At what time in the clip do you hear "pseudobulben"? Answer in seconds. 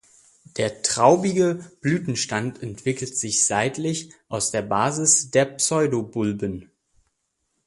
5.45-6.71